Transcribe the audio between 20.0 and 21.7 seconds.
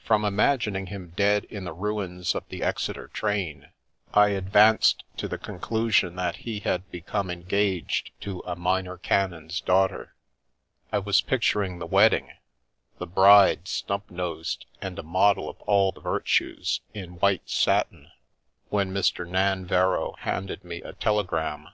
handed me a telegram.